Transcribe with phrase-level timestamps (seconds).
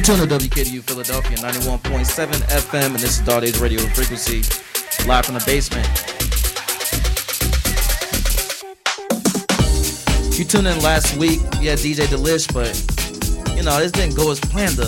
[0.00, 4.40] You're tuned to WKDU Philadelphia 91.7 FM, and this is Dog Daze Radio Frequency,
[5.06, 5.86] live from the basement.
[10.38, 12.72] You tuned in last week, we had DJ Delish, but
[13.54, 14.76] you know, this didn't go as planned.
[14.76, 14.86] The,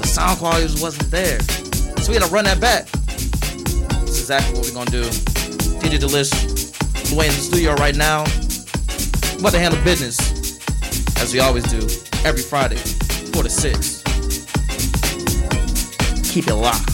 [0.00, 1.40] the sound quality just wasn't there.
[2.00, 2.86] So we had to run that back.
[2.86, 5.04] This is exactly what we're gonna do.
[5.84, 6.32] DJ Delish,
[7.12, 8.24] Dwayne in the studio right now.
[9.34, 10.18] I'm about to handle business,
[11.20, 11.80] as we always do,
[12.24, 13.93] every Friday, 4 to 6
[16.34, 16.93] keep it locked.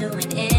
[0.00, 0.55] doing it.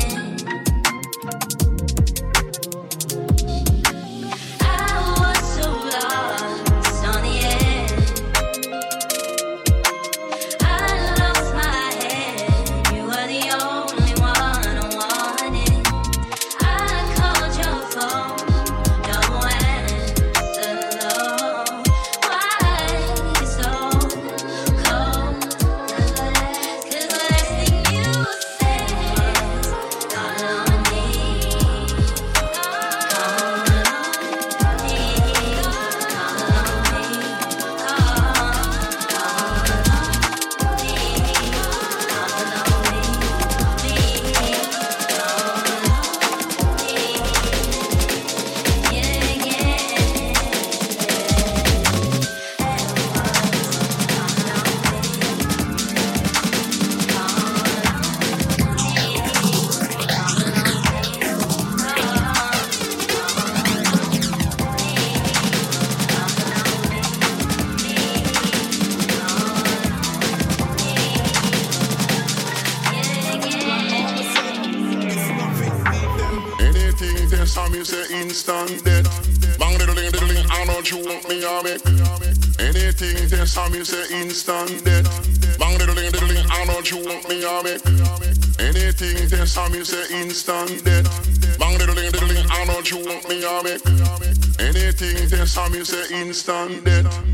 [89.72, 91.60] me say instant death.
[91.60, 93.82] Bang diddling diddling, I know you want me, a make
[94.60, 95.58] anything test.
[95.58, 97.27] I me say instant death.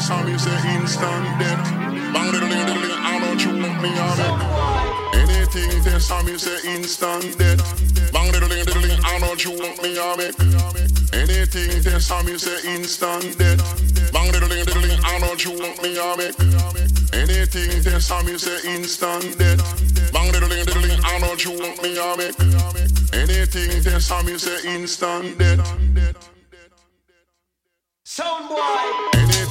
[0.00, 1.60] Saw me say instant death.
[2.14, 4.32] Bang little ling, little I don't you want me on it.
[5.14, 5.82] Anything
[6.24, 8.12] me say instant death.
[8.12, 10.34] Bang little ling, little I don't you want me on it.
[11.12, 11.82] Anything
[12.24, 14.12] me say instant death.
[14.12, 16.34] Bang little ling, little I don't you want me on it.
[17.14, 17.82] Anything
[18.24, 20.12] me say instant death.
[20.12, 22.34] Bang little ling, little I don't you want me on it.
[23.12, 23.82] Anything
[24.24, 25.60] me say instant death.
[28.06, 29.10] Soundboy.
[29.14, 29.49] Anything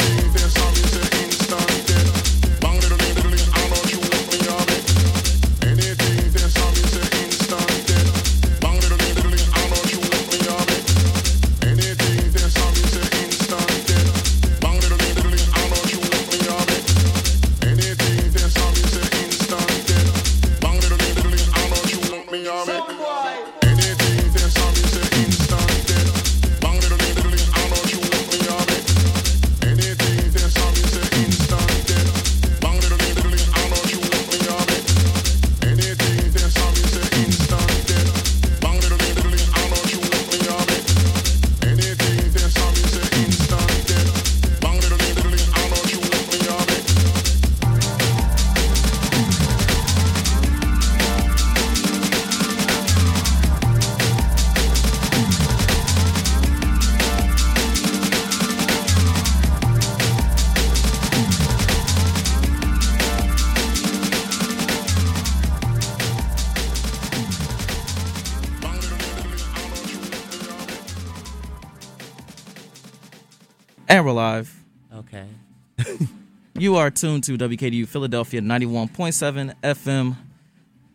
[76.69, 80.15] You are tuned to WKDU Philadelphia 91.7 FM.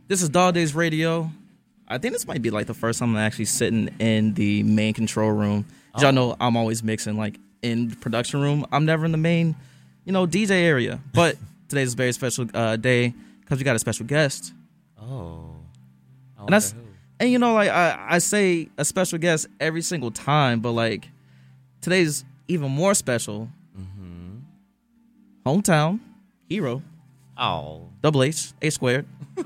[0.07, 1.33] This is Dog Daze Radio.
[1.89, 4.95] I think this might be like the first time I'm actually sitting in the main
[4.95, 5.64] control room.
[5.93, 8.64] 'Cause Y'all know I'm always mixing like in the production room.
[8.70, 9.57] I'm never in the main,
[10.05, 11.01] you know, DJ area.
[11.12, 14.53] But today's a very special uh, day because we got a special guest.
[14.97, 15.57] Oh.
[16.39, 16.79] I And that's who.
[17.18, 21.09] and you know like I, I say a special guest every single time, but like
[21.81, 23.49] today's even more special.
[25.45, 26.01] Hometown
[26.49, 26.82] hero,
[27.36, 27.88] Oh.
[28.03, 29.07] double H, A squared.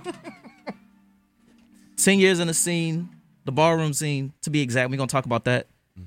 [1.97, 3.09] Ten years in the scene,
[3.45, 4.91] the ballroom scene, to be exact.
[4.91, 5.67] We're gonna talk about that.
[5.99, 6.07] Mm-hmm.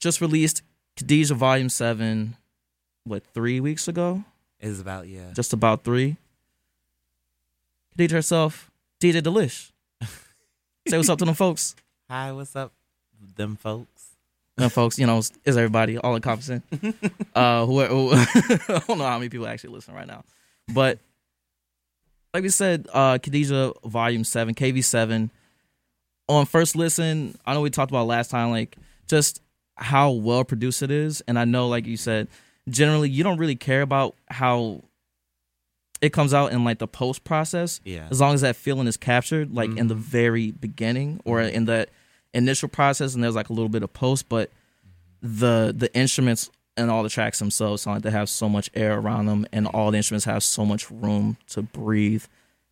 [0.00, 0.62] Just released
[0.96, 2.36] Khadijah Volume Seven,
[3.04, 4.24] what three weeks ago?
[4.60, 5.32] Is about yeah.
[5.34, 6.16] Just about three.
[7.92, 8.70] Khadijah herself,
[9.00, 9.72] DJ Delish.
[10.88, 11.76] Say what's up to them folks.
[12.08, 12.72] Hi, what's up,
[13.36, 13.95] them folks?
[14.56, 16.62] Them folks, you know, is everybody all encompassing.
[17.34, 20.24] uh, who, who I don't know how many people actually listen right now,
[20.72, 20.98] but
[22.32, 25.30] like we said, uh, Khadijah Volume Seven, KV Seven.
[26.28, 28.76] On first listen, I know we talked about last time, like
[29.06, 29.40] just
[29.76, 32.28] how well produced it is, and I know, like you said,
[32.68, 34.82] generally you don't really care about how
[36.00, 38.08] it comes out in like the post process, Yeah.
[38.10, 41.86] as long as that feeling is captured, like in the very beginning or in the
[42.34, 44.50] initial process, and there's like a little bit of post, but
[45.22, 48.98] the the instruments and all the tracks themselves sound like they have so much air
[48.98, 52.24] around them, and all the instruments have so much room to breathe.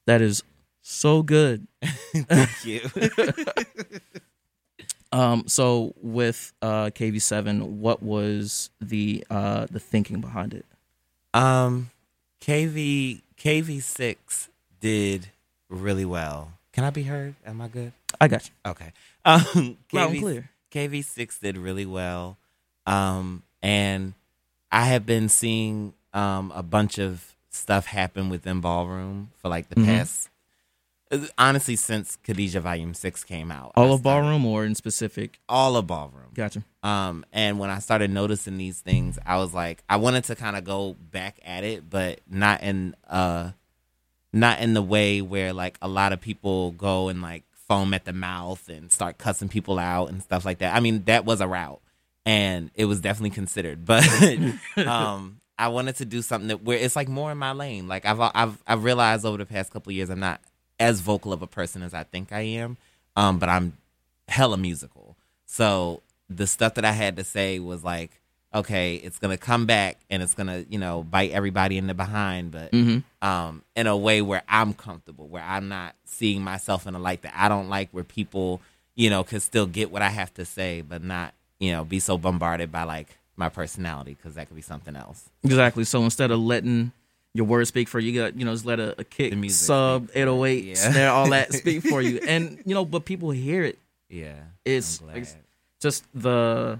[0.07, 0.42] That is
[0.82, 1.66] so good.
[1.82, 2.80] Thank you.
[5.12, 10.66] Um, so with uh, KV7, what was the uh, the thinking behind it?
[11.32, 11.90] um,
[12.40, 14.48] KV KV six
[14.80, 15.28] did
[15.68, 16.55] really well.
[16.72, 17.36] Can I be heard?
[17.46, 17.92] Am I good?
[18.20, 18.70] I got you.
[18.72, 18.92] Okay.
[19.25, 20.51] Um, Loud and clear.
[20.70, 22.37] KV six did really well,
[22.87, 24.14] um, and
[24.72, 29.77] I have been seeing um, a bunch of stuff happen within ballroom for like the
[29.77, 29.85] Mhm.
[29.87, 30.29] past,
[31.39, 33.72] honestly, since Khadijah Volume Six came out.
[33.77, 35.39] I All of started- ballroom or in specific?
[35.49, 36.31] all of ballroom.
[36.35, 36.64] Gotcha.
[36.83, 40.57] Um, and when I started noticing these things, I was like, I wanted to kind
[40.57, 43.53] of go back at it, but not in uh,
[44.33, 47.45] not in the way where like a lot of people go and like
[47.75, 50.75] foam at the mouth and start cussing people out and stuff like that.
[50.75, 51.81] I mean, that was a route,
[52.25, 54.07] and it was definitely considered, but
[54.77, 57.89] um, I wanted to do something that where it's like more in my lane.
[57.89, 60.41] Like I've I've I've realized over the past couple years, I'm not
[60.79, 62.77] as vocal of a person as I think I am,
[63.16, 63.77] um, but I'm
[64.29, 65.16] hella musical.
[65.47, 68.20] So the stuff that I had to say was like,
[68.55, 72.50] okay, it's gonna come back and it's gonna, you know, bite everybody in the behind,
[72.52, 73.26] but Mm-hmm.
[73.26, 77.22] um, in a way where I'm comfortable, where I'm not seeing myself in a light
[77.22, 78.61] that I don't like, where people
[78.96, 81.98] you know, could still get what I have to say, but not, you know, be
[81.98, 85.28] so bombarded by like my personality because that could be something else.
[85.42, 85.82] Exactly.
[85.82, 86.92] So instead of letting
[87.32, 90.11] your words speak for you, you got you know just let a, a kick, sub,
[90.14, 90.74] it, 808, yeah.
[90.76, 93.80] snare, all that speak for you, and you know, but people hear it.
[94.09, 94.34] Yeah,
[94.64, 95.16] It's, I'm glad.
[95.16, 95.36] it's
[95.80, 96.78] just the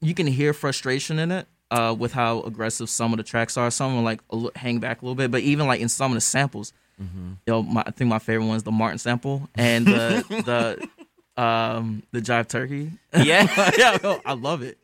[0.00, 3.70] you can hear frustration in it uh, with how aggressive some of the tracks are.
[3.70, 4.20] Some are like
[4.56, 6.72] hang back a little bit, but even like in some of the samples,
[7.02, 7.28] Mm-hmm.
[7.46, 10.22] you know, my, I think my favorite one is the Martin sample and the
[11.36, 12.92] the um the Jive Turkey.
[13.16, 13.70] yeah.
[13.78, 14.76] yeah, no, I love it.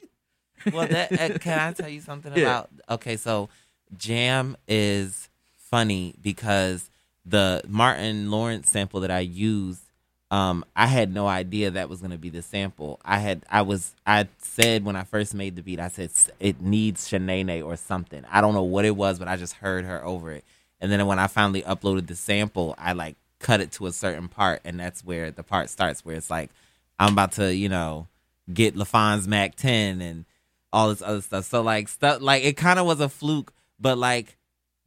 [0.73, 2.43] well, that uh, can I tell you something Yeah.
[2.45, 2.71] about?
[2.89, 3.51] Okay, so
[3.99, 6.89] Jam is funny because
[7.27, 9.83] the Martin Lawrence sample that I used,
[10.31, 12.99] um, I had no idea that was going to be the sample.
[13.05, 16.11] I had, I was, I said when I first made the beat, I said
[16.41, 18.25] it needs Sheneneh or something.
[18.31, 20.45] I don't know what it was, but I just heard her over it.
[20.81, 24.29] And then when I finally uploaded the sample, I like cut it to a certain
[24.29, 26.51] part, and that's where the part starts, where it's like
[26.99, 28.09] I'm about to, you know,
[28.53, 30.25] get LaFon's Mac 10 and
[30.73, 31.45] all this other stuff.
[31.45, 34.37] So like stuff like it kind of was a fluke, but like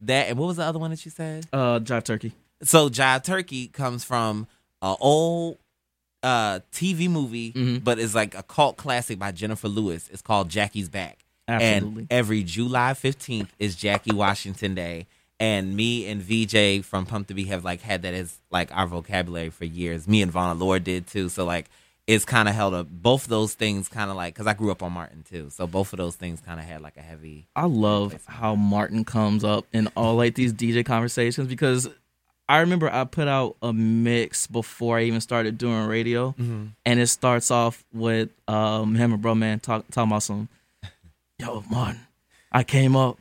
[0.02, 0.28] that.
[0.28, 1.46] And what was the other one that you said?
[1.52, 2.32] Uh, Jive Turkey.
[2.62, 4.46] So Jive Turkey comes from
[4.82, 5.58] a old
[6.22, 7.82] uh TV movie, Mhm.
[7.82, 10.08] but it's like a cult classic by Jennifer Lewis.
[10.12, 11.18] It's called Jackie's Back.
[11.48, 12.02] Absolutely.
[12.02, 15.06] And every July 15th is Jackie Washington Day.
[15.40, 18.86] And me and VJ from Pump to Be have like had that as like our
[18.86, 20.06] vocabulary for years.
[20.06, 21.30] Me and Vonna Lord did too.
[21.30, 21.70] So like
[22.06, 22.88] it's kind of held up.
[22.90, 25.48] Both those things kind of like because I grew up on Martin too.
[25.48, 27.46] So both of those things kind of had like a heavy.
[27.56, 31.88] I love how Martin comes up in all like these DJ conversations because
[32.50, 37.06] I remember I put out a mix before I even started doing radio, and it
[37.06, 40.48] starts off with um, him and Bruh-Man talk, talking about some,
[41.38, 42.00] yo Martin,
[42.50, 43.18] I came up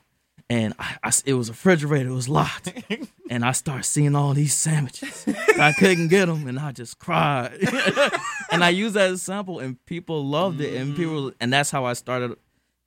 [0.49, 2.73] and I, I it was a refrigerator, it was locked,
[3.29, 5.25] and I start seeing all these sandwiches.
[5.59, 7.51] I couldn't get them, and I just cried.
[8.51, 11.69] and I used that as a sample, and people loved it, and people, and that's
[11.69, 12.35] how I started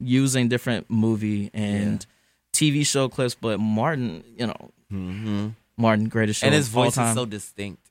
[0.00, 2.04] using different movie and
[2.52, 3.36] TV show clips.
[3.36, 5.48] But Martin, you know, Mm-hmm.
[5.76, 7.08] Martin, greatest show And his of all voice time.
[7.08, 7.90] is so distinct.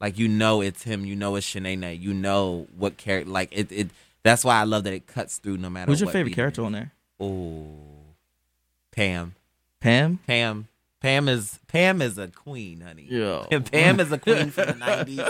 [0.00, 1.04] Like you know it's him.
[1.06, 2.00] You know it's Sheneneh.
[2.00, 3.30] You know what character.
[3.30, 3.70] Like it.
[3.70, 3.90] It.
[4.24, 5.90] That's why I love that it cuts through no matter.
[5.90, 6.92] Who's your favorite character it on there?
[7.20, 7.66] Oh,
[8.92, 9.34] Pam.
[9.80, 10.18] Pam.
[10.26, 10.68] Pam.
[11.00, 13.06] Pam is Pam is a queen, honey.
[13.08, 13.44] Yeah.
[13.50, 15.20] And Pam is a queen from the nineties.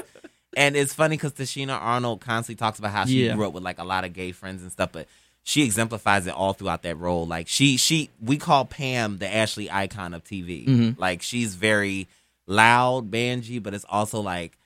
[0.54, 3.34] And it's funny because Tichina Arnold constantly talks about how she Yeah.
[3.34, 5.08] grew up with like a lot of gay friends and stuff, but
[5.44, 7.26] she exemplifies it all throughout that role.
[7.26, 10.66] Like she she we call Pam the Ashley icon of TV.
[10.66, 10.98] Mhm.
[10.98, 12.08] Like she's very
[12.46, 14.56] loud, bangy, but it's also like,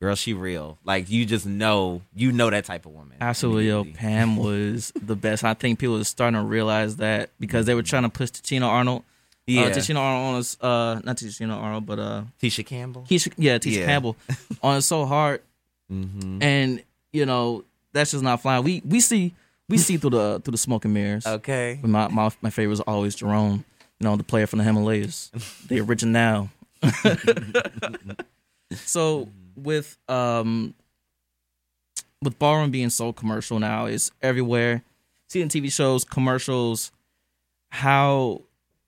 [0.00, 0.78] girl, she real.
[0.84, 3.16] Like you just know you know that type of woman.
[3.20, 3.84] Absolutely, yo.
[3.84, 5.44] Pam was the best.
[5.44, 8.66] I think people are starting to realize that because they were trying to push Tina
[8.66, 9.04] Arnold.
[9.46, 9.62] Yeah.
[9.66, 13.06] Uh, Tina Arnold on us, uh, not Tina Arnold, but uh, Tisha Campbell.
[13.08, 13.86] Keisha, yeah, Tisha Yeah.
[13.86, 14.16] Campbell
[14.62, 15.40] on it so hard,
[15.90, 16.42] mm-hmm.
[16.42, 17.62] and you know
[17.92, 18.64] that's just not flying.
[18.64, 19.34] We we see
[19.68, 21.26] we see through the through the smoke and mirrors.
[21.26, 21.78] Okay.
[21.80, 23.64] But my my my favorite is always Jerome.
[24.00, 25.30] You know, the player from the Himalayas,
[25.68, 26.50] the original.
[28.72, 30.74] so with um
[32.22, 34.82] with ballroom being so commercial now, it's everywhere.
[35.28, 36.92] Seeing TV shows, commercials.
[37.70, 38.42] How,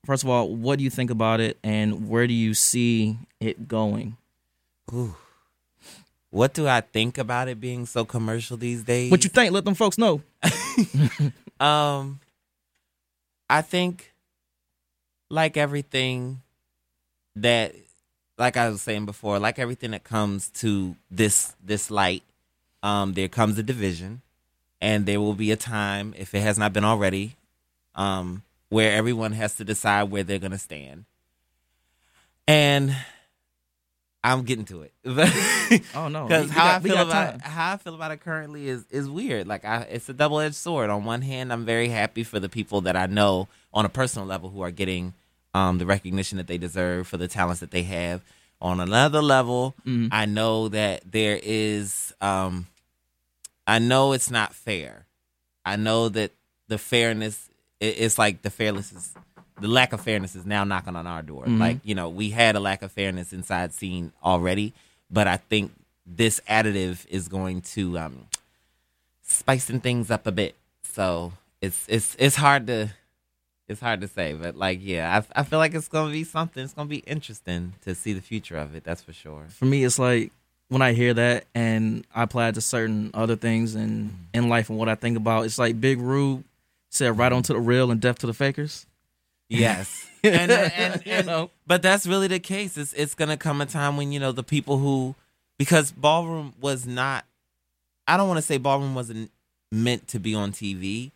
[0.05, 3.67] first of all, what do you think about it, and where do you see it
[3.67, 4.17] going?
[4.93, 5.15] Ooh.
[6.31, 9.09] What do I think about it being so commercial these days?
[9.09, 9.51] What you think?
[9.51, 10.21] Let them folks know.
[11.59, 12.21] Um,
[13.49, 14.13] I think,
[15.29, 16.41] like everything
[17.35, 17.75] that,
[18.37, 22.23] like I was saying before, like everything that comes to this this light,
[22.81, 24.21] um, there comes a division,
[24.79, 27.35] and there will be a time, if it has not been already,
[27.93, 31.03] um, where everyone has to decide where they're gonna stand,
[32.47, 32.95] and
[34.23, 34.93] I'm getting to it.
[35.95, 37.39] Oh no, Because how got- I feel about time.
[37.41, 39.47] how I feel about it currently is is weird.
[39.47, 40.89] Like I, it's a double edged sword.
[40.89, 44.27] On one hand, I'm very happy for the people that I know on a personal
[44.27, 45.13] level who are getting
[45.53, 48.21] um, the recognition that they deserve for the talents that they have.
[48.61, 50.09] On another level, Mhm.
[50.11, 52.13] I know that there is.
[52.19, 52.67] Um,
[53.67, 55.05] I know it's not fair.
[55.65, 56.31] I know that
[56.67, 57.49] the fairness.
[57.79, 59.13] It, it's like the fairness is
[59.61, 61.45] the lack of fairness is now knocking on our door.
[61.45, 61.59] Mhm.
[61.59, 64.73] Like you know, we had a lack of fairness inside scene already,
[65.09, 65.71] but I think
[66.05, 68.25] this additive is going to um,
[69.23, 70.55] spicing things up a bit.
[70.83, 72.89] So it's it's it's hard to
[73.67, 76.63] it's hard to say, but like yeah, I I feel like it's gonna be something.
[76.63, 78.83] It's gonna be interesting to see the future of it.
[78.83, 79.45] That's for sure.
[79.49, 80.31] for me it's like
[80.69, 84.69] when I hear that and I apply it to certain other things in in life
[84.69, 86.43] and what I think about, it's like Big Rube
[86.89, 88.85] said right onto the real and death to the fakers.
[89.49, 91.49] Yes, and, and, You and- know?
[91.67, 92.77] but that's really the case.
[92.77, 95.15] It's it's gonna come a time when you know the people who
[95.57, 97.25] because ballroom was not.
[98.07, 99.31] I don't want to say ballroom wasn't
[99.71, 101.11] meant to be on TV,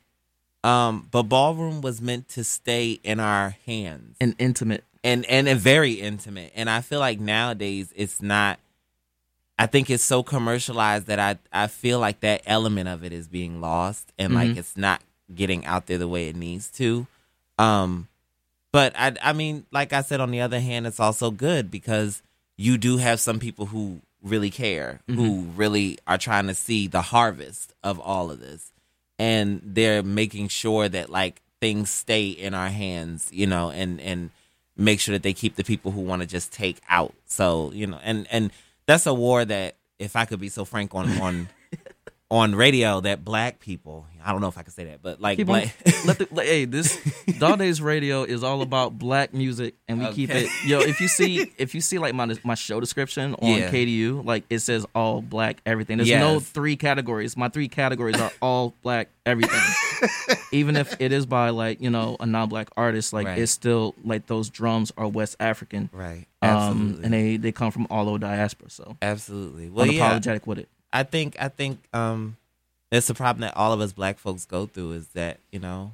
[0.63, 4.84] um, but ballroom was meant to stay in our hands And intimate.
[5.03, 6.51] and and and very intimate.
[6.55, 8.59] And I feel like nowadays it's not.
[9.59, 13.27] I think it's so commercialized that I I feel like that element of it is
[13.27, 15.01] being lost, and like it's not
[15.34, 17.05] getting out there the way it needs to.
[17.59, 18.07] Um,
[18.74, 22.21] but I I mean, like I said, on the other hand, it's also good because
[22.57, 25.55] you do have some people who really care, who mm-hmm.
[25.55, 28.71] really are trying to see the harvest of all of this,
[29.17, 34.32] and they're making sure that like things stay in our hands, you know, and and
[34.76, 37.13] make sure that they keep the people who want to just take out.
[37.26, 38.51] So you know, and and
[38.88, 41.47] that's a war that if I could be so frank on on
[42.34, 45.45] on radio, that black people, I don't know if I can say that, but like
[45.45, 45.71] black,
[46.03, 46.99] let the, like, hey, this
[47.39, 50.49] Daze Radio is all about black music, and we keep it.
[50.65, 53.69] Yo, if you see, if you see like my my show description on Yeah.
[53.69, 55.97] KDU, like it says all black everything.
[55.97, 57.38] There's no three categories.
[57.38, 59.61] My three categories are all black everything.
[60.51, 63.38] Even if it is by like you know a non-black artist, like Right.
[63.39, 67.69] it's still like those drums are West African, right, um, absolutely, and they they come
[67.71, 68.69] from all over diaspora.
[68.71, 69.69] So absolutely.
[69.69, 70.69] Well, yeah, unapologetic with it.
[70.93, 72.37] I think I think um
[72.91, 75.93] it's a problem that all of us black folks go through is that, you know,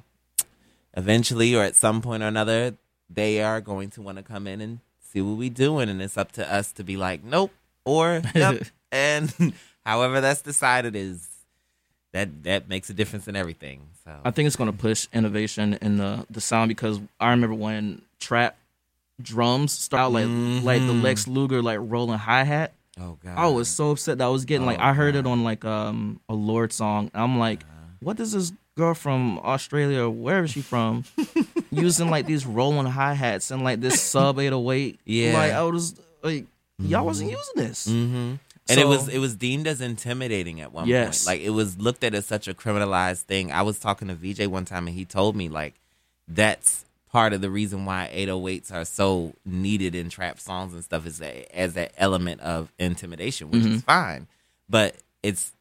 [0.94, 2.74] eventually or at some point or another,
[3.08, 6.18] they are going to want to come in and see what we doing and it's
[6.18, 7.50] up to us to be like, Nope
[7.84, 8.62] or yep.
[8.92, 11.26] and however that's decided is
[12.12, 13.80] that that makes a difference in everything.
[14.04, 17.54] So I think it's going to push innovation in the the sound because I remember
[17.54, 18.56] when trap
[19.22, 22.72] drums started like like the Lex Luger like rolling hi hat.
[23.00, 23.38] Oh god.
[23.38, 25.64] I was so upset that I was getting like Oh, I heard it on like
[25.64, 27.10] um a Lorde song.
[27.14, 27.64] I'm like,
[28.00, 31.04] what does this girl from Australia or wherever she from
[31.70, 35.00] using like these rolling hi hats and like this sub 808?
[35.04, 35.32] Yeah.
[35.34, 36.44] like I was like
[36.78, 37.86] y'all wasn't using this.
[37.88, 38.34] Mm-hmm.
[38.68, 41.24] And it was it was deemed as intimidating at one Yes.
[41.24, 41.38] point.
[41.38, 43.50] Like it was looked at as such a criminalized thing.
[43.50, 45.74] I was talking to VJ one time and he told me like
[46.28, 51.06] that's part of the reason why 808s are so needed in trap songs and stuff
[51.06, 53.74] is that as that element of intimidation, which Mm-hmm.
[53.74, 54.26] is fine.
[54.68, 55.52] But it's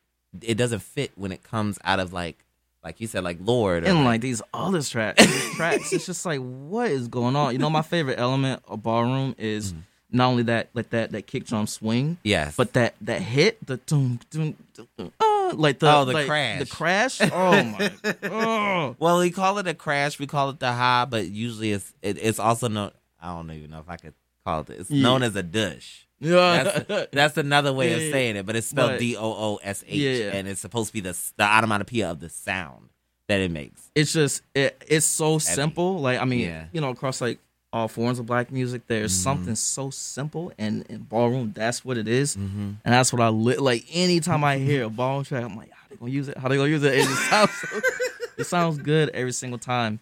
[0.41, 2.37] it doesn't fit when it comes out of like
[2.83, 5.25] like you said, like Lorde or and like, like these other tracks,
[5.55, 7.51] tracks, it's just like what is going on?
[7.51, 9.81] You know, my favorite element of ballroom is Mm-hmm.
[10.11, 13.77] Not only that like that that kick drum swing, yes, but that that hit the
[13.77, 16.59] doom, doom, doom, uh, like the Oh, the like, crash.
[16.59, 17.21] the crash.
[17.21, 17.91] Oh my,
[18.23, 18.95] oh.
[18.99, 20.19] Well, we call it a crash.
[20.19, 22.91] We call it the high, but usually it's it, it's also known.
[23.21, 24.13] I don't even know if I could
[24.45, 24.69] call it.
[24.71, 25.03] It's Yeah.
[25.03, 26.07] known as a dush.
[26.21, 29.59] yeah, That's, that's another way Yeah, of saying it, but it's spelled D O O
[29.63, 30.31] S H, Yeah.
[30.33, 32.89] and it's supposed to be the the onomatopoeia of the sound
[33.27, 33.91] that it makes.
[33.95, 35.99] it's just it, it's so simple.
[35.99, 37.39] Like I mean, you know, across like
[37.71, 39.23] all forms of black music, there's Mm-hmm.
[39.23, 42.35] something so simple, and in ballroom, that's what it is.
[42.35, 42.59] Mm-hmm.
[42.83, 43.85] and that's what I li- like.
[43.93, 46.37] Anytime I hear a ballroom track, I'm like, how they gonna use it?
[46.37, 46.93] How they gonna use it?
[46.95, 47.81] It sounds, so,
[48.37, 49.99] it sounds good every single time.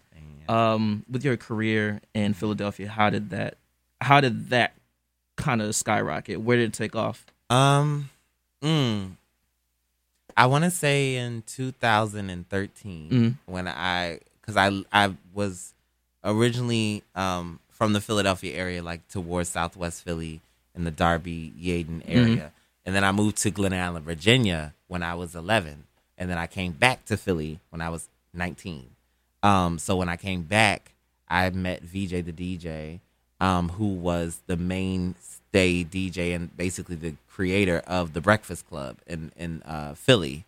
[0.48, 3.58] Um, with your career in Philadelphia, how did that,
[4.00, 4.72] how did that
[5.36, 6.40] kind of skyrocket?
[6.40, 7.26] Where did it take off?
[7.50, 8.08] Um,
[8.62, 9.10] mm,
[10.38, 13.34] I want to say in 2013 Mhm.
[13.44, 15.74] when I, because I I was
[16.24, 20.40] originally um from the Philadelphia area, like towards Southwest Philly
[20.74, 22.52] in the Darby Yeadon area,
[22.84, 25.84] and then I moved to Glen Allen, Virginia when I was 11,
[26.16, 28.90] and then I came back to Philly when I was 19.
[29.42, 30.92] Um, so when I came back,
[31.28, 33.00] I met VJ the DJ,
[33.40, 39.30] um, who was the mainstay DJ and basically the creator of the Breakfast Club in
[39.36, 40.44] in uh, Philly,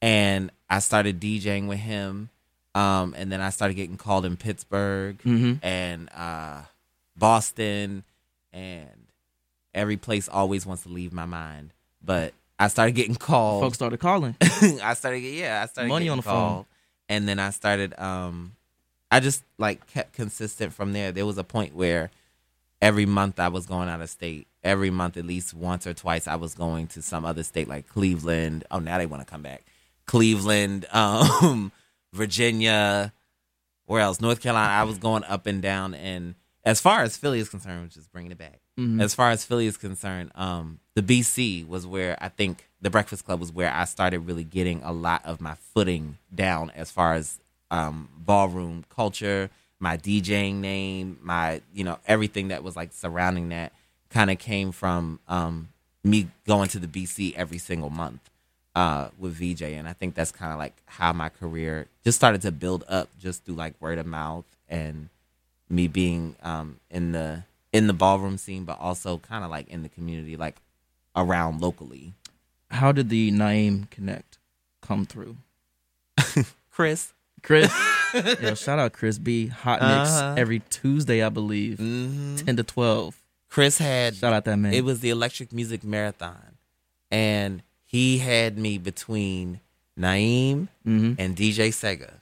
[0.00, 2.30] and I started DJing with him.
[2.74, 5.18] Um, and then I started getting called in Pittsburgh
[5.62, 6.62] and uh,
[7.16, 8.04] Boston,
[8.52, 9.06] and
[9.74, 11.72] every place always wants to leave my mind.
[12.02, 13.62] But I started getting called.
[13.62, 14.36] Folks started calling.
[14.82, 16.32] I started yeah, I started Money getting on the phone.
[16.32, 16.66] called,
[17.08, 18.52] and then I started um
[19.10, 21.12] I just like kept consistent from there.
[21.12, 22.10] There was a point where
[22.80, 24.46] every month I was going out of state.
[24.64, 27.88] Every month at least once or twice I was going to some other state like
[27.88, 28.64] Cleveland.
[28.70, 29.64] Oh, now they want to come back.
[30.06, 31.72] Cleveland, um
[32.12, 33.12] Virginia,
[33.86, 34.20] where else?
[34.20, 34.72] North Carolina.
[34.72, 36.34] I was going up and down and
[36.64, 38.60] as far as Philly is concerned, just bringing it back.
[39.00, 43.24] As far as Philly is concerned, um, the BC was where I think the Breakfast
[43.24, 47.14] Club was where I started really getting a lot of my footing down as far
[47.14, 47.40] as
[47.70, 49.50] um, ballroom culture,
[49.80, 53.72] my DJing name, my you know everything that was like surrounding that
[54.10, 55.68] kind of came from um,
[56.04, 58.30] me going to the BC every single month
[58.74, 62.42] uh, with VJ, and I think that's kind of like how my career just started
[62.42, 65.08] to build up just through like word of mouth and
[65.68, 69.82] me being um, in the in the ballroom scene, but also kind of like in
[69.82, 70.36] the community.
[70.36, 70.56] Like
[71.14, 72.14] around locally.
[72.70, 74.38] How did the Naeem Connect
[74.80, 75.36] come through?
[76.70, 77.12] Chris,
[77.42, 77.70] Chris,
[78.40, 79.48] yo, shout out Chris B.
[79.48, 80.34] Hot Mix Uh-huh.
[80.38, 83.16] every Tuesday, I believe, hmm ten to twelve.
[83.50, 84.72] Chris had Shout out that man.
[84.72, 86.56] It was the Electric Music Marathon,
[87.10, 87.62] and
[87.92, 89.60] he had me between
[89.98, 91.16] Naeem Mhm.
[91.18, 92.14] and DJ Sega.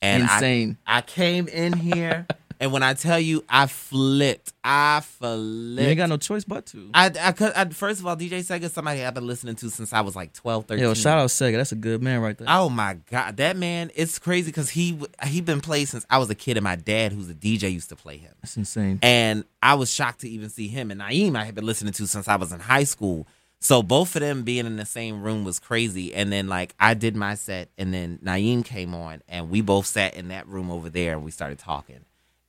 [0.00, 0.78] And I- insane.
[0.86, 2.26] I, came in here,
[2.60, 4.52] and when I tell you, I flipped.
[4.64, 5.80] I you flipped.
[5.88, 6.90] ain't got no choice but to.
[6.92, 9.70] I, I, could, I, first of all, DJ Sega, is somebody I've been listening to
[9.70, 10.82] since I was like 12, 13.
[10.82, 11.56] Yo, shout out Sega.
[11.56, 12.48] That's a good man right there.
[12.50, 13.92] Oh my god, that man!
[13.94, 17.12] It's crazy because he he been played since I was a kid, and my dad,
[17.12, 18.32] who's a DJ, used to play him.
[18.40, 18.98] That's insane.
[19.02, 20.90] And I was shocked to even see him.
[20.90, 23.26] And Naeem, I had been listening to since I was in high school.
[23.62, 26.12] So both of them being in the same room was crazy.
[26.12, 29.86] And then like I did my set, and then Naeem came on, and we both
[29.86, 32.00] sat in that room over there, and we started talking,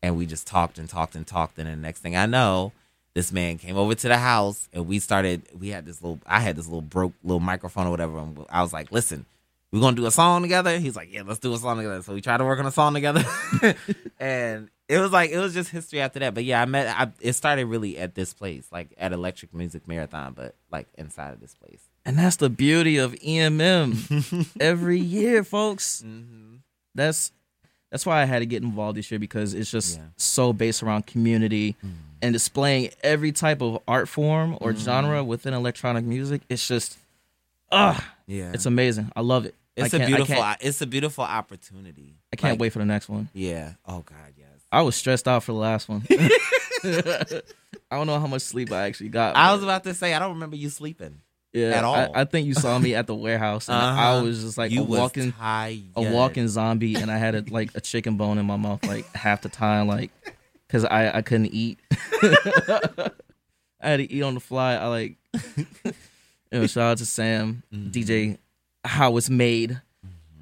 [0.01, 1.59] and we just talked and talked and talked.
[1.59, 2.71] And then the next thing I know,
[3.13, 5.43] this man came over to the house, and we started.
[5.57, 6.19] We had this little.
[6.25, 8.17] I had this little broke little microphone or whatever.
[8.17, 9.27] And I was like, listen.
[9.71, 10.77] We're gonna do a song together.
[10.77, 12.03] He's like, Yeah, let's do a song together.
[12.03, 13.25] So we tried to work on a song together.
[14.19, 16.33] and it was like it was just history after that.
[16.33, 19.87] But yeah, I met I, it started really at this place, like at Electric Music
[19.87, 21.81] Marathon, but like inside of this place.
[22.05, 24.49] And that's the beauty of EMM.
[24.59, 26.03] Every year, folks.
[26.05, 26.55] Mm-hmm.
[26.95, 27.31] That's
[27.91, 30.05] that's why I had to get involved this year because it's just Yeah.
[30.17, 31.75] so based around community
[32.21, 36.41] and displaying every type of art form or genre within electronic music.
[36.49, 36.97] It's just,
[37.71, 38.51] ah, Yeah.
[38.53, 39.11] it's amazing.
[39.15, 39.53] I love it.
[39.75, 42.15] It's a beautiful it's a beautiful opportunity.
[42.31, 43.29] I can't Like, wait for the next one.
[43.33, 43.73] Yeah.
[43.85, 44.32] Oh God.
[44.73, 46.03] I was stressed out for the last one.
[46.83, 47.41] I
[47.97, 49.35] don't know how much sleep I actually got.
[49.35, 51.21] I was about to say I don't remember you sleeping.
[51.53, 51.95] yeah, at all.
[51.95, 54.23] I, I think you saw me at the warehouse, and I Uh-huh.
[54.25, 55.79] was just like you a walking, tired.
[55.95, 59.05] a walking zombie, and I had a, like a chicken bone in my mouth like
[59.15, 60.11] half the time, like
[60.67, 61.79] because I I couldn't eat.
[63.81, 64.73] I had to eat on the fly.
[64.75, 65.17] I like.
[65.85, 65.93] you
[66.51, 67.91] know, shout out to Sam, Mm-hmm.
[67.91, 68.37] DJ,
[68.83, 69.81] how it's made.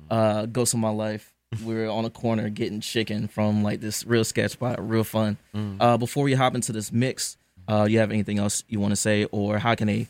[0.10, 1.31] Uh, Ghost of My Life.
[1.66, 5.38] We were on a corner getting chicken from like this real sketch spot, real fun.
[5.54, 5.78] Mm.
[5.82, 7.36] Uh, before we hop into this mix,
[7.68, 10.08] uh, you have anything else you want to say, or how can they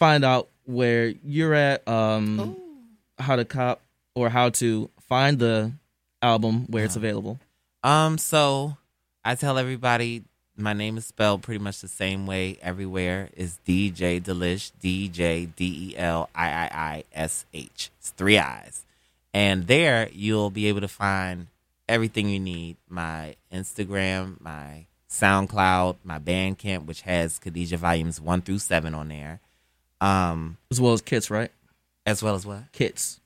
[0.00, 2.56] find out where you're at, um,
[3.18, 3.80] how to cop,
[4.16, 5.70] or how to find the
[6.20, 6.86] album where Uh-huh.
[6.86, 7.38] it's available?
[7.84, 8.76] Um, so
[9.24, 10.24] I tell everybody
[10.56, 13.30] my name is spelled pretty much the same way everywhere.
[13.36, 17.90] Is DJ Delish, D J D E L I I I S H.
[18.00, 18.82] It's three eyes.
[19.34, 21.46] And there you'll be able to find
[21.88, 22.76] everything you need.
[22.88, 29.40] My Instagram, my SoundCloud, my Bandcamp, which has Khadijah volumes one through seven on there.
[30.00, 31.50] Um, As well as kits, right?
[32.04, 32.64] as well as what?
[32.72, 33.20] Kits,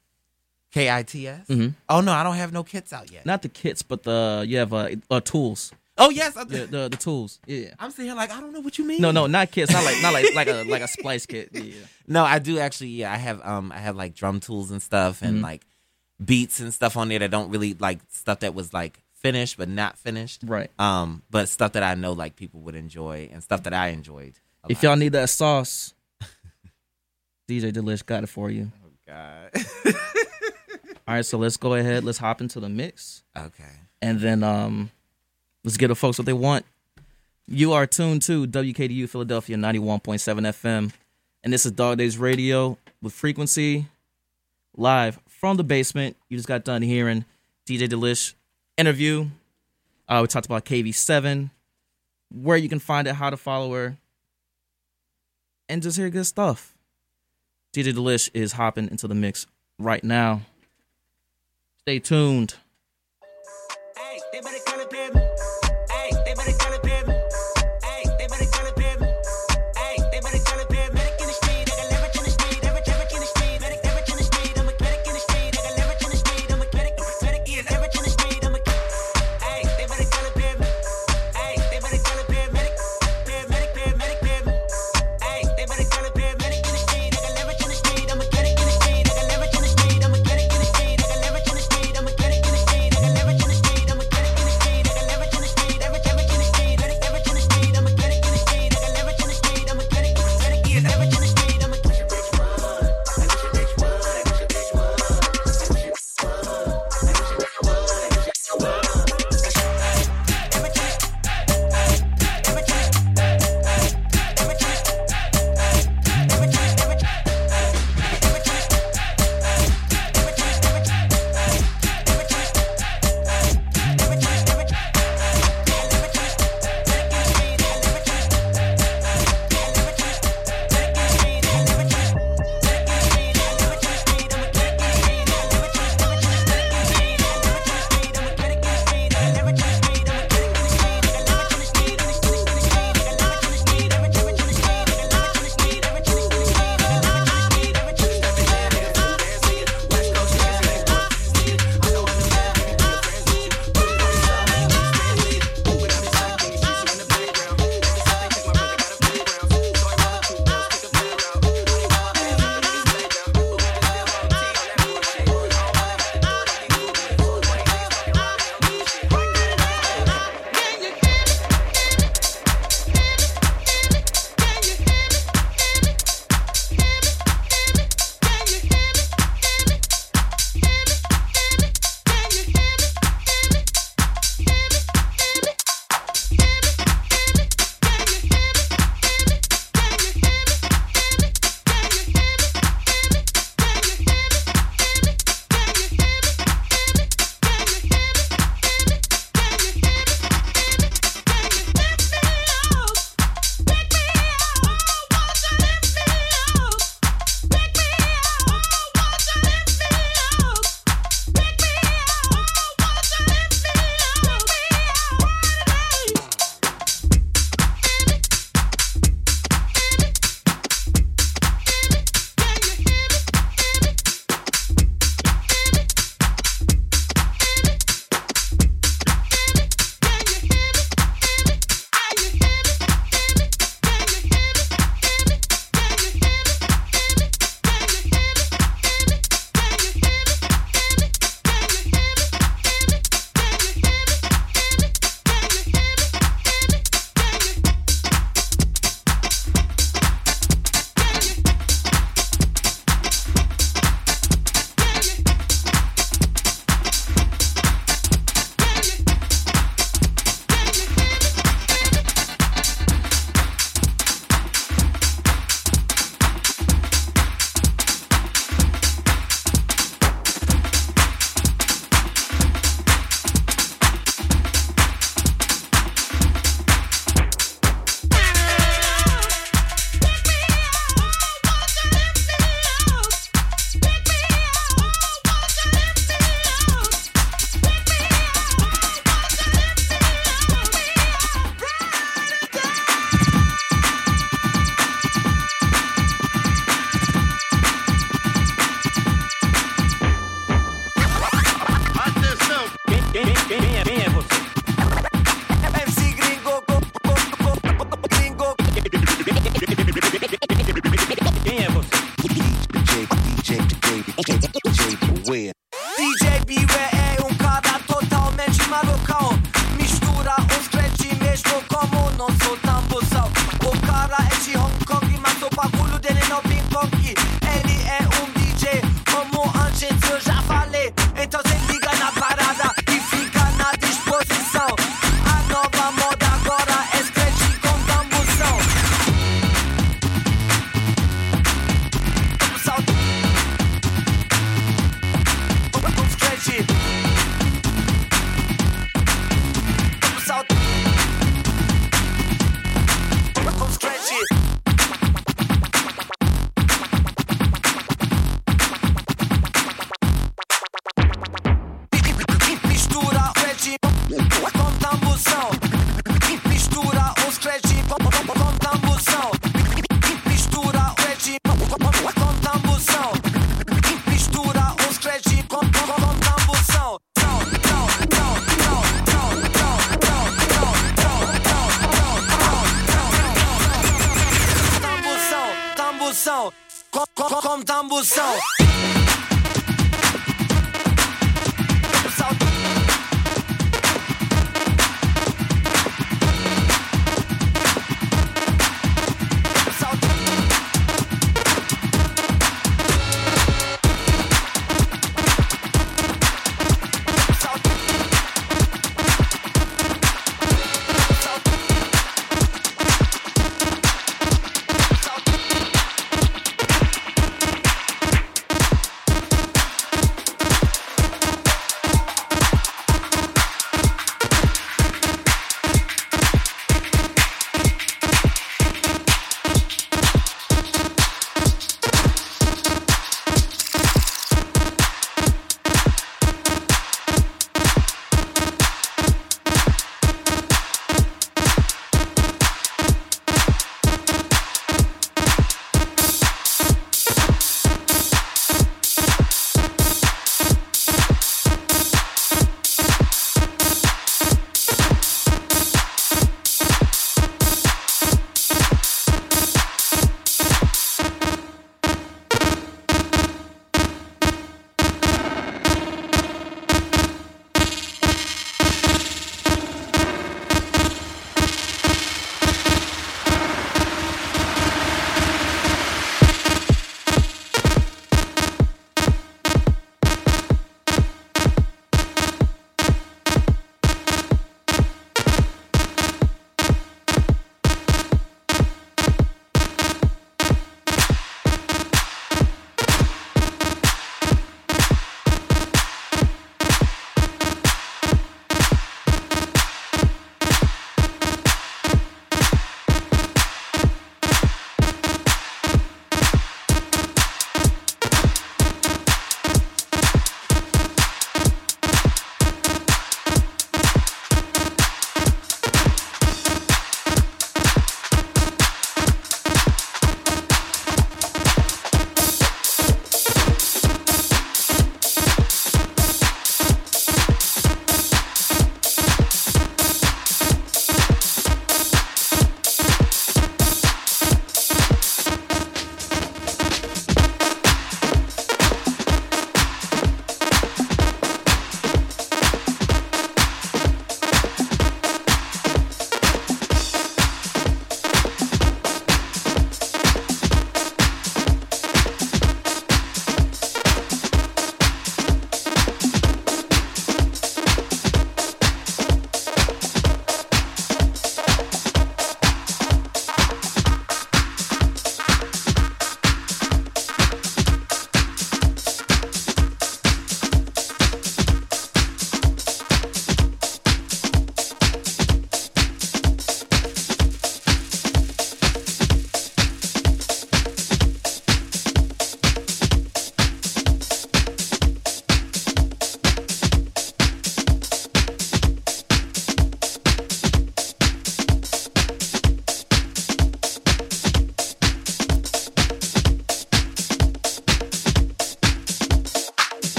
[0.71, 1.47] K I T S?
[1.49, 1.73] Mhm.
[1.89, 3.25] Oh no, I don't have no kits out yet.
[3.25, 6.97] not the kits, but the you have uh, uh tools, Oh yes, the, the the
[6.99, 7.41] tools.
[7.47, 7.71] Yeah.
[7.79, 9.01] I'm sitting here like I don't know what you mean.
[9.01, 9.73] No, no, not kits.
[9.73, 11.49] Not like not like like a like a splice kit.
[11.55, 11.73] Yeah.
[12.07, 12.91] No, I do actually.
[12.91, 15.43] Yeah, I have um, I have like drum tools and stuff, and Mhm.
[15.43, 15.65] like
[16.25, 19.69] beats and stuff on there that don't really like stuff that was like finished but
[19.69, 20.43] not finished.
[20.45, 20.71] Right.
[20.79, 24.35] Um, but stuff that I know like people would enjoy and stuff that I enjoyed.
[24.69, 25.95] If y'all need that sauce,
[27.49, 28.73] DJ Delish got it for you.
[28.85, 29.51] oh God.
[31.09, 32.03] All right, so let's go ahead.
[32.03, 33.63] Let's hop into the mix, okay.
[34.03, 34.91] and then um,
[35.63, 36.65] let's give the folks what they want.
[37.47, 40.93] You are tuned to WKDU Philadelphia ninety one point seven FM,
[41.45, 43.87] and this is Dog Daze Radio with Frequency
[44.77, 46.17] live from the basement.
[46.29, 47.25] You just got done hearing
[47.67, 48.35] DJ Delish
[48.77, 49.29] interview.
[50.09, 51.51] Uh, we talked about KV seven,
[52.33, 53.97] where you can find it, how to follow her,
[55.69, 56.75] and just hear good stuff.
[57.73, 59.47] DJ Delish is hopping into the mix
[59.79, 60.43] right now.
[61.81, 62.55] Stay tuned.
[63.97, 64.21] Hey,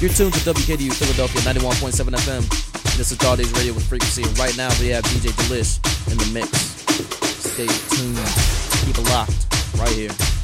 [0.00, 2.96] You're tuned to WKDU Philadelphia 91.7 FM.
[2.96, 4.22] This is All Days Radio with Frequency.
[4.22, 6.50] And right now we have DJ Delish in the mix.
[7.50, 8.16] Stay tuned.
[8.86, 9.46] Keep it locked
[9.76, 10.37] right here.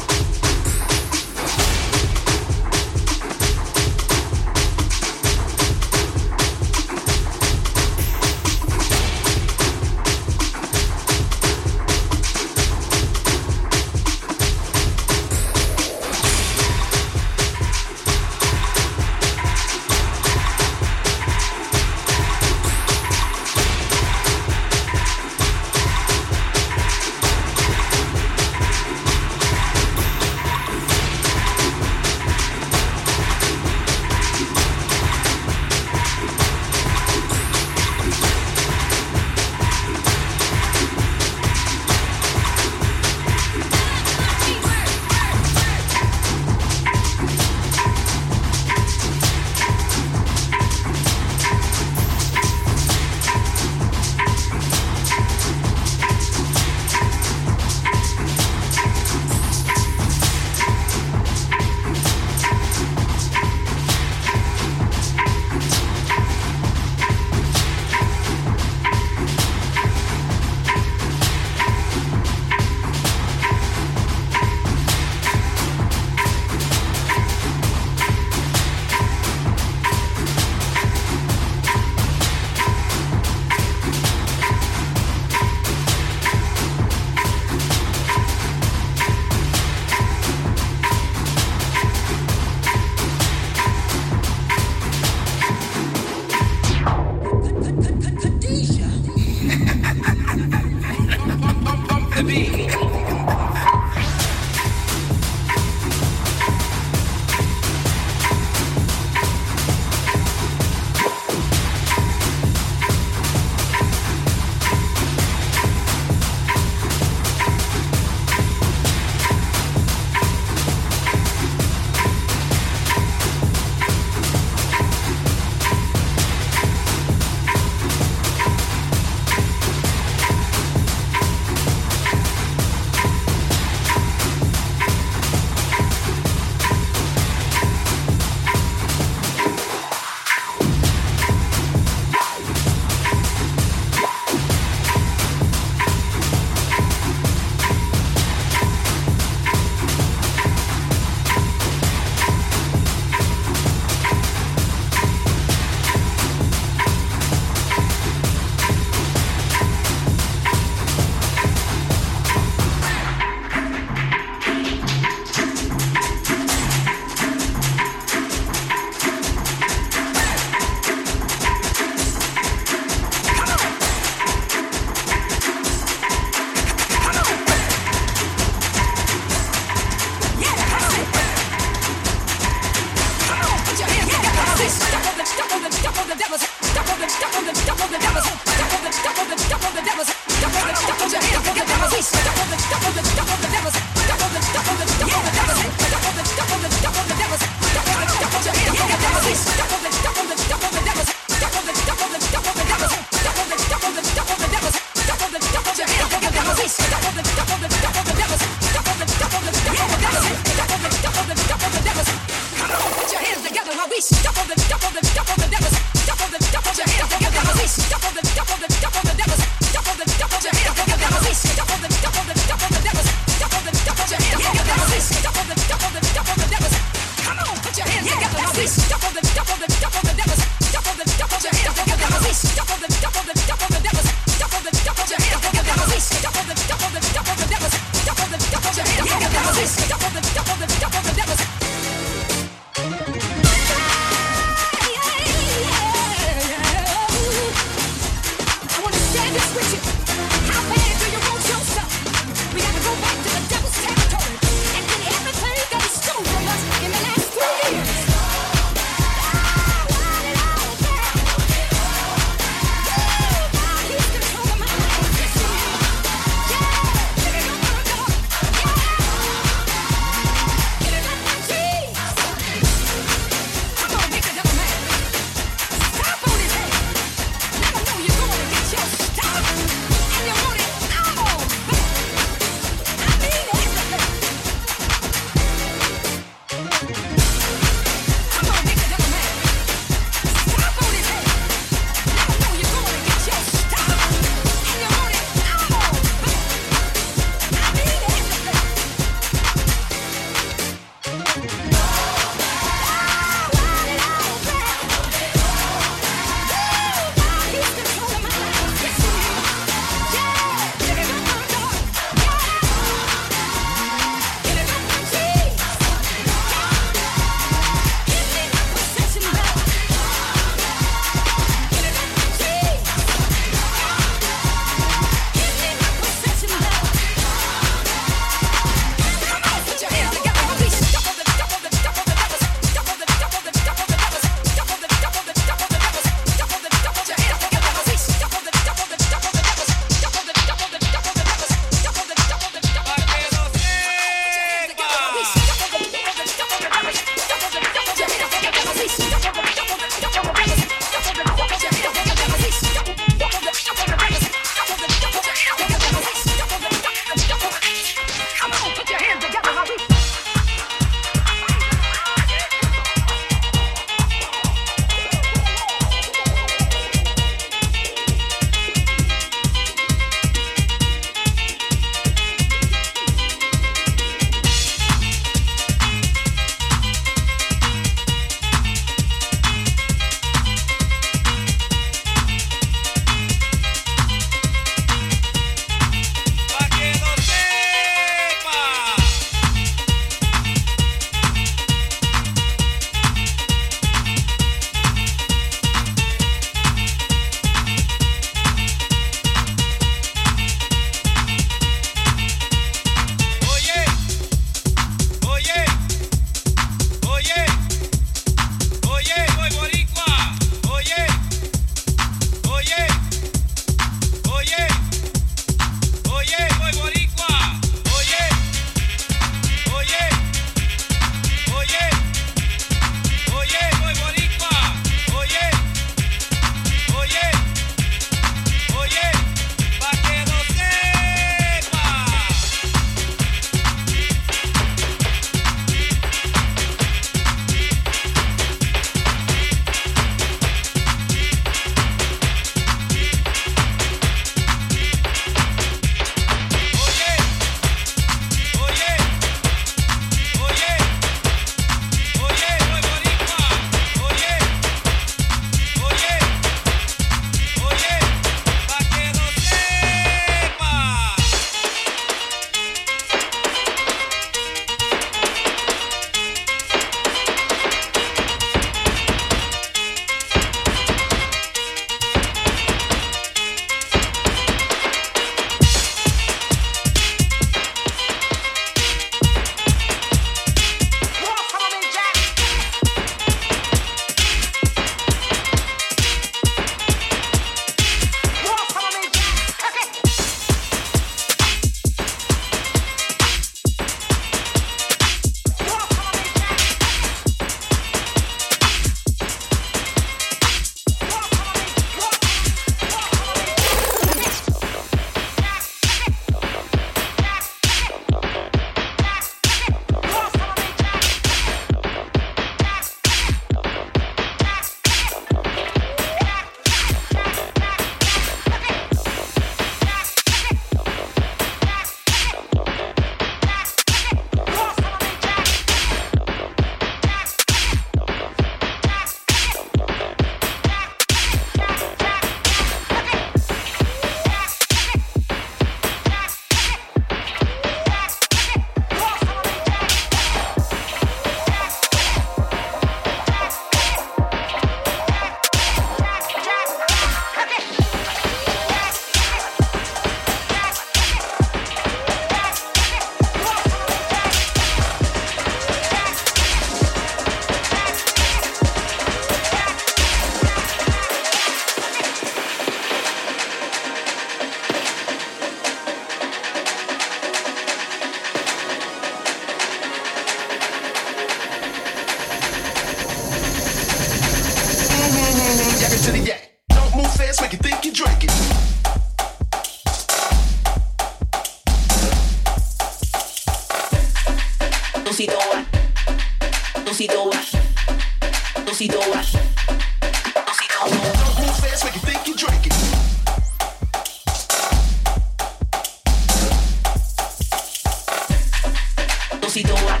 [599.46, 600.00] Dosi doa.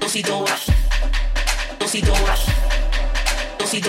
[0.00, 0.58] Dosi doa.
[3.58, 3.80] Dosi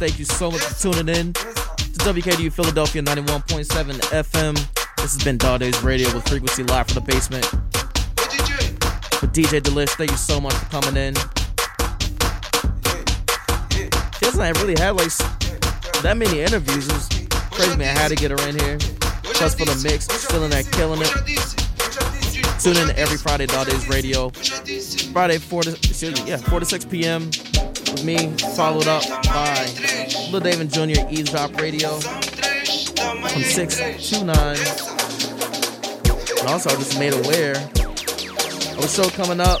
[0.00, 1.42] Thank you so much for tuning in to
[2.08, 3.66] WKDU Philadelphia 91.7
[4.00, 4.54] FM.
[4.96, 7.44] This has been Dog Daze Radio with Frequency Live from the basement.
[9.20, 11.12] With DJ Delish, thank you so much for coming in.
[14.38, 15.12] Like I really had like
[16.02, 16.88] that many interviews.
[17.50, 17.94] Crazy, man.
[17.94, 18.78] I had to get her in here.
[19.22, 21.60] Plus for the mix, in there killing it.
[22.58, 24.30] Tune in every Friday, Dog Daze Radio.
[25.12, 27.26] Friday, 4 to, excuse me, yeah, 4 to 6 p.m.
[27.26, 29.89] with me, followed up by
[30.32, 31.08] Lil Dave and Jr.
[31.10, 33.76] Eavesdrop Radio from 6
[34.10, 34.36] to 9.
[36.38, 39.60] And also, I just made aware of a show coming up.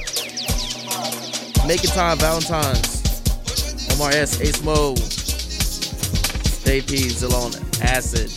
[1.66, 3.00] Making Time Valentine's.
[3.92, 4.40] Omar S.
[4.40, 4.94] Ace Mo.
[6.64, 7.08] Dave P.
[7.08, 8.30] Zilone Acid.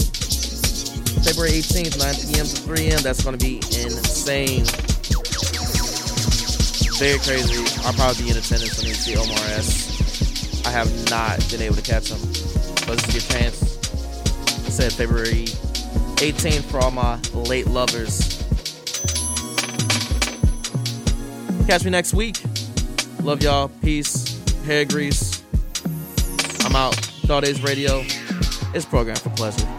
[1.24, 2.46] February 18th, 9 p.m.
[2.48, 3.02] to 3 a.m.
[3.04, 4.66] That's going to be insane.
[6.98, 7.64] Very crazy.
[7.86, 9.93] I'll probably be in attendance when you see Omar S.
[10.66, 12.20] I have not been able to catch them.
[12.88, 13.62] But this is your chance.
[14.66, 15.46] I said February
[16.18, 18.40] 18th for all my late lovers.
[21.68, 22.42] Catch me next week.
[23.22, 23.70] Love y'all.
[23.82, 24.42] Peace.
[24.66, 25.44] Hair grease.
[26.66, 26.96] I'm out.
[27.26, 28.04] Daze Radio.
[28.74, 29.73] It's programmed for pleasure.